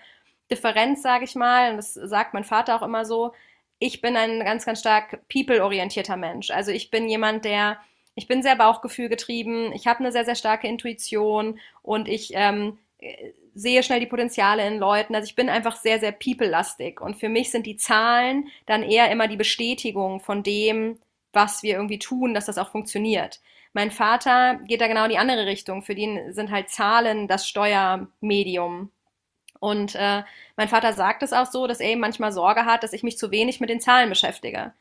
[0.51, 3.31] Differenz, sage ich mal, und das sagt mein Vater auch immer so,
[3.77, 6.49] ich bin ein ganz, ganz stark people-orientierter Mensch.
[6.49, 7.77] Also ich bin jemand, der
[8.19, 12.77] ich bin sehr Bauchgefühl getrieben, ich habe eine sehr, sehr starke Intuition und ich ähm,
[13.55, 15.15] sehe schnell die Potenziale in Leuten.
[15.15, 16.99] Also ich bin einfach sehr, sehr people-lastig.
[16.99, 20.99] Und für mich sind die Zahlen dann eher immer die Bestätigung von dem,
[21.31, 23.39] was wir irgendwie tun, dass das auch funktioniert.
[23.71, 25.81] Mein Vater geht da genau in die andere Richtung.
[25.81, 28.91] Für den sind halt Zahlen das Steuermedium.
[29.61, 30.23] Und äh,
[30.57, 33.17] mein Vater sagt es auch so, dass er eben manchmal Sorge hat, dass ich mich
[33.17, 34.73] zu wenig mit den Zahlen beschäftige.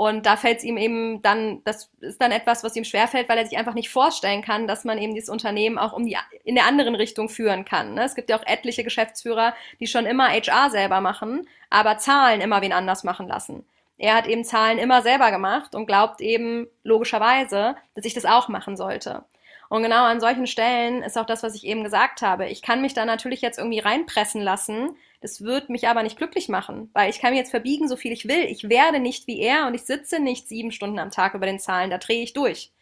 [0.00, 3.36] Und da fällt es ihm eben dann, das ist dann etwas, was ihm schwerfällt, weil
[3.36, 6.54] er sich einfach nicht vorstellen kann, dass man eben dieses Unternehmen auch um die, in
[6.54, 7.92] der anderen Richtung führen kann.
[7.92, 8.04] Ne?
[8.04, 12.62] Es gibt ja auch etliche Geschäftsführer, die schon immer HR selber machen, aber Zahlen immer
[12.62, 13.66] wen anders machen lassen.
[13.98, 18.48] Er hat eben Zahlen immer selber gemacht und glaubt eben logischerweise, dass ich das auch
[18.48, 19.24] machen sollte.
[19.70, 22.48] Und genau an solchen Stellen ist auch das, was ich eben gesagt habe.
[22.48, 26.48] Ich kann mich da natürlich jetzt irgendwie reinpressen lassen, das wird mich aber nicht glücklich
[26.48, 28.46] machen, weil ich kann mich jetzt verbiegen, so viel ich will.
[28.46, 31.60] Ich werde nicht wie er und ich sitze nicht sieben Stunden am Tag über den
[31.60, 32.72] Zahlen, da drehe ich durch.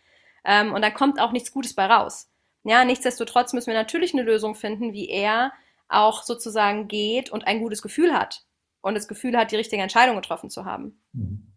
[0.47, 2.31] Ähm, und da kommt auch nichts Gutes bei raus.
[2.65, 5.53] Ja, nichtsdestotrotz müssen wir natürlich eine Lösung finden, wie er
[5.89, 8.47] auch sozusagen geht und ein gutes Gefühl hat
[8.81, 11.03] und das Gefühl hat, die richtige Entscheidung getroffen zu haben.
[11.13, 11.53] Mhm.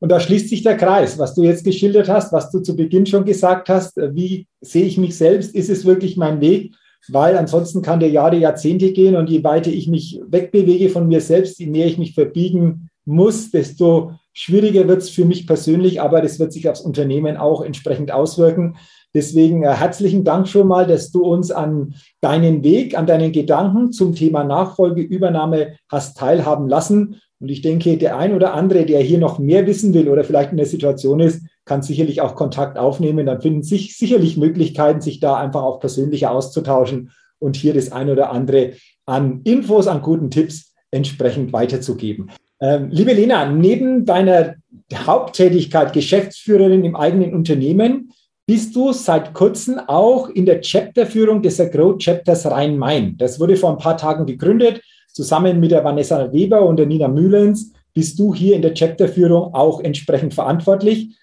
[0.00, 3.06] Und da schließt sich der Kreis, was du jetzt geschildert hast, was du zu Beginn
[3.06, 3.96] schon gesagt hast.
[3.96, 5.54] Wie sehe ich mich selbst?
[5.54, 6.74] Ist es wirklich mein Weg?
[7.08, 11.20] Weil ansonsten kann der Jahre, Jahrzehnte gehen und je weiter ich mich wegbewege von mir
[11.20, 16.20] selbst, je mehr ich mich verbiegen muss, desto schwieriger wird es für mich persönlich, aber
[16.20, 18.76] das wird sich aufs Unternehmen auch entsprechend auswirken.
[19.14, 23.92] Deswegen äh, herzlichen Dank schon mal, dass du uns an deinen Weg, an deinen Gedanken
[23.92, 27.20] zum Thema Nachfolgeübernahme hast teilhaben lassen.
[27.38, 30.52] Und ich denke, der ein oder andere, der hier noch mehr wissen will oder vielleicht
[30.52, 33.26] in der Situation ist, kann sicherlich auch Kontakt aufnehmen.
[33.26, 38.08] Dann finden sich sicherlich Möglichkeiten, sich da einfach auch persönlicher auszutauschen und hier das ein
[38.08, 38.72] oder andere
[39.04, 42.30] an Infos, an guten Tipps entsprechend weiterzugeben.
[42.60, 44.54] Ähm, liebe Lena, neben deiner
[44.94, 48.12] Haupttätigkeit Geschäftsführerin im eigenen Unternehmen
[48.46, 53.16] bist du seit kurzem auch in der Chapterführung des Agro Chapters Rhein-Main.
[53.18, 54.80] Das wurde vor ein paar Tagen gegründet.
[55.16, 59.54] Zusammen mit der Vanessa Weber und der Nina Mühlens bist du hier in der Chapterführung
[59.54, 61.16] auch entsprechend verantwortlich.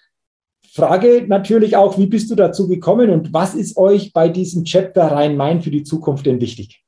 [0.68, 5.12] Frage natürlich auch, wie bist du dazu gekommen und was ist euch bei diesem Chapter
[5.12, 6.82] Rhein-Main für die Zukunft denn wichtig?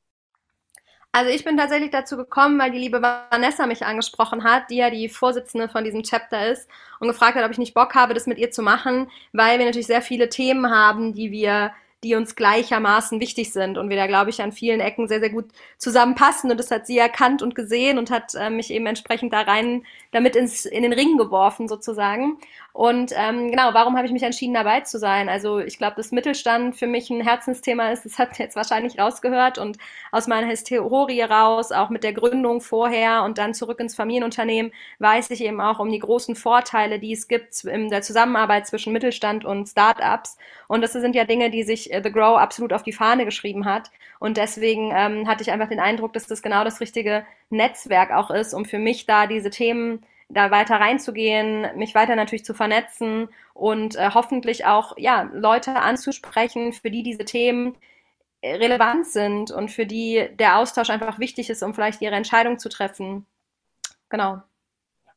[1.13, 4.91] Also ich bin tatsächlich dazu gekommen, weil die liebe Vanessa mich angesprochen hat, die ja
[4.91, 8.27] die Vorsitzende von diesem Chapter ist und gefragt hat, ob ich nicht Bock habe, das
[8.27, 11.71] mit ihr zu machen, weil wir natürlich sehr viele Themen haben, die wir
[12.05, 15.31] die uns gleichermaßen wichtig sind und wir da, glaube ich, an vielen Ecken sehr, sehr
[15.31, 15.47] gut
[15.79, 16.51] zusammenpassen.
[16.51, 19.85] Und das hat sie erkannt und gesehen und hat äh, mich eben entsprechend da rein
[20.13, 22.39] damit ins, in den Ring geworfen, sozusagen.
[22.77, 25.31] Und ähm, genau, warum habe ich mich entschieden, dabei zu sein?
[25.31, 28.05] Also ich glaube, dass Mittelstand für mich ein Herzensthema ist.
[28.05, 29.79] Das hat jetzt wahrscheinlich rausgehört und
[30.13, 35.31] aus meiner Historie raus, auch mit der Gründung vorher und dann zurück ins Familienunternehmen, weiß
[35.31, 39.47] ich eben auch um die großen Vorteile, die es gibt in der Zusammenarbeit zwischen Mittelstand
[39.47, 40.37] und Startups.
[40.69, 43.65] Und das sind ja Dinge, die sich äh, The Grow absolut auf die Fahne geschrieben
[43.65, 43.91] hat.
[44.19, 48.31] Und deswegen ähm, hatte ich einfach den Eindruck, dass das genau das richtige Netzwerk auch
[48.31, 53.29] ist, um für mich da diese Themen da weiter reinzugehen, mich weiter natürlich zu vernetzen
[53.55, 57.77] und äh, hoffentlich auch ja, Leute anzusprechen, für die diese Themen
[58.41, 62.59] äh, relevant sind und für die der Austausch einfach wichtig ist, um vielleicht ihre Entscheidung
[62.59, 63.27] zu treffen.
[64.09, 64.43] Genau.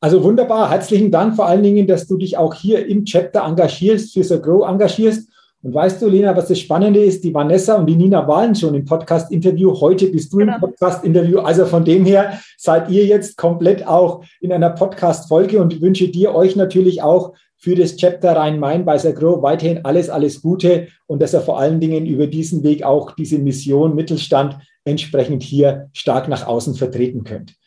[0.02, 4.14] Also wunderbar, herzlichen Dank vor allen Dingen, dass du dich auch hier im Chapter engagierst,
[4.14, 5.30] für So Grow engagierst.
[5.62, 8.76] Und weißt du, Lena, was das Spannende ist, die Vanessa und die Nina waren schon
[8.76, 9.78] im Podcast-Interview.
[9.82, 10.56] Heute bist du genau.
[10.56, 11.40] im Podcast-Interview.
[11.40, 16.34] Also von dem her seid ihr jetzt komplett auch in einer Podcast-Folge und wünsche dir
[16.34, 21.34] euch natürlich auch für das Chapter Rhein-Main bei Sagro weiterhin alles, alles Gute und dass
[21.34, 26.48] er vor allen Dingen über diesen Weg auch diese Mission Mittelstand entsprechend hier stark nach
[26.48, 27.59] außen vertreten könnt.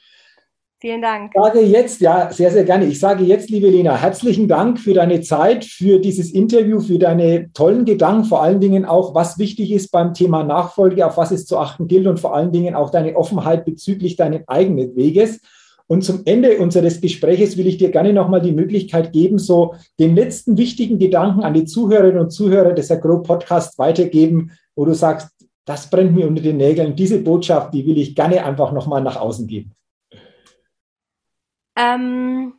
[0.83, 1.31] Vielen Dank.
[1.33, 2.87] Ich sage jetzt, ja, sehr, sehr gerne.
[2.87, 7.53] Ich sage jetzt, liebe Lena, herzlichen Dank für deine Zeit, für dieses Interview, für deine
[7.53, 11.47] tollen Gedanken, vor allen Dingen auch, was wichtig ist beim Thema Nachfolge, auf was es
[11.47, 15.41] zu achten gilt und vor allen Dingen auch deine Offenheit bezüglich deines eigenen Weges.
[15.87, 20.17] Und zum Ende unseres Gespräches will ich dir gerne nochmal die Möglichkeit geben, so den
[20.17, 25.29] letzten wichtigen Gedanken an die Zuhörerinnen und Zuhörer des Agro Podcasts weitergeben, wo du sagst,
[25.65, 26.97] das brennt mir unter den Nägeln.
[26.97, 29.77] Diese Botschaft, die will ich gerne einfach nochmal nach außen geben.
[31.77, 32.55] Ähm,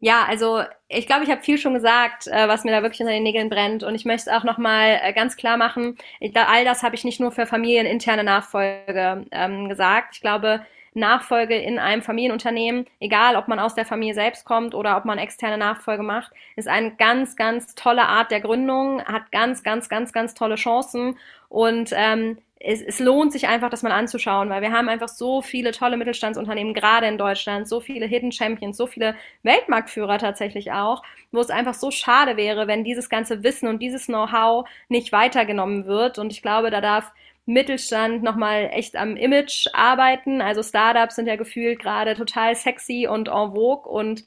[0.00, 3.12] ja, also ich glaube, ich habe viel schon gesagt, äh, was mir da wirklich unter
[3.12, 3.82] den Nägeln brennt.
[3.82, 5.96] Und ich möchte auch nochmal äh, ganz klar machen,
[6.34, 10.16] all das habe ich nicht nur für familieninterne Nachfolge ähm, gesagt.
[10.16, 10.60] Ich glaube,
[10.94, 15.18] Nachfolge in einem Familienunternehmen, egal ob man aus der Familie selbst kommt oder ob man
[15.18, 20.12] externe Nachfolge macht, ist eine ganz, ganz tolle Art der Gründung, hat ganz, ganz, ganz,
[20.12, 24.72] ganz tolle Chancen und ähm, es, es lohnt sich einfach, das mal anzuschauen, weil wir
[24.72, 29.14] haben einfach so viele tolle Mittelstandsunternehmen, gerade in Deutschland, so viele Hidden Champions, so viele
[29.42, 34.06] Weltmarktführer tatsächlich auch, wo es einfach so schade wäre, wenn dieses ganze Wissen und dieses
[34.06, 36.18] Know-how nicht weitergenommen wird.
[36.18, 37.12] Und ich glaube, da darf
[37.46, 40.40] Mittelstand nochmal echt am Image arbeiten.
[40.40, 44.26] Also Startups sind ja gefühlt gerade total sexy und en vogue und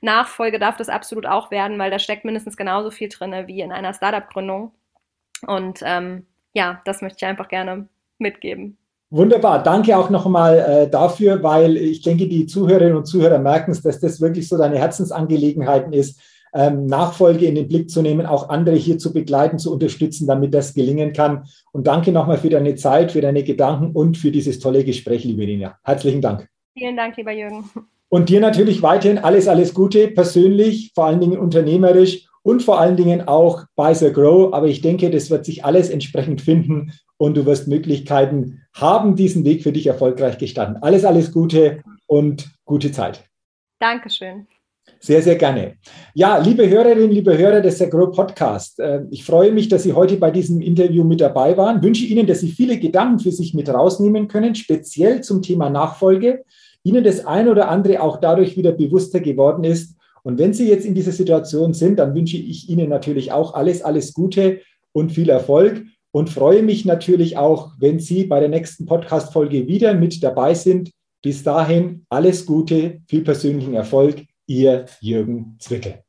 [0.00, 3.72] Nachfolge darf das absolut auch werden, weil da steckt mindestens genauso viel drin wie in
[3.72, 4.72] einer Startup-Gründung.
[5.46, 7.88] Und ähm, ja, das möchte ich einfach gerne
[8.18, 8.76] mitgeben.
[9.10, 13.82] Wunderbar, danke auch nochmal äh, dafür, weil ich denke, die Zuhörerinnen und Zuhörer merken es,
[13.82, 16.18] dass das wirklich so deine Herzensangelegenheiten ist,
[16.54, 20.54] ähm, Nachfolge in den Blick zu nehmen, auch andere hier zu begleiten, zu unterstützen, damit
[20.54, 21.44] das gelingen kann.
[21.72, 25.44] Und danke nochmal für deine Zeit, für deine Gedanken und für dieses tolle Gespräch, liebe
[25.44, 25.78] Nina.
[25.82, 26.48] Herzlichen Dank.
[26.76, 27.64] Vielen Dank, lieber Jürgen.
[28.08, 32.96] Und dir natürlich weiterhin alles, alles Gute, persönlich, vor allen Dingen unternehmerisch und vor allen
[32.96, 34.52] Dingen auch bei The Grow.
[34.52, 39.44] Aber ich denke, das wird sich alles entsprechend finden und du wirst Möglichkeiten haben, diesen
[39.44, 40.76] Weg für dich erfolgreich gestalten.
[40.80, 43.24] Alles, alles Gute und gute Zeit.
[43.78, 44.46] Dankeschön.
[44.98, 45.76] Sehr, sehr gerne.
[46.14, 49.92] Ja, liebe Hörerinnen, liebe Hörer des The Grow Podcast, äh, ich freue mich, dass Sie
[49.92, 51.82] heute bei diesem Interview mit dabei waren.
[51.82, 56.44] Wünsche Ihnen, dass Sie viele Gedanken für sich mit rausnehmen können, speziell zum Thema Nachfolge.
[56.84, 60.86] Ihnen das ein oder andere auch dadurch wieder bewusster geworden ist Und wenn Sie jetzt
[60.86, 64.60] in dieser Situation sind, dann wünsche ich Ihnen natürlich auch alles, alles Gute
[64.92, 69.94] und viel Erfolg und freue mich natürlich auch, wenn Sie bei der nächsten Podcast-Folge wieder
[69.94, 70.90] mit dabei sind.
[71.22, 74.24] Bis dahin alles Gute, viel persönlichen Erfolg.
[74.46, 76.02] Ihr Jürgen Zwickel.